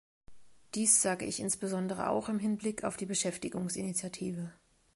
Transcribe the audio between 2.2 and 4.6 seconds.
im Hinblick auf die Beschäftigungsinitiative.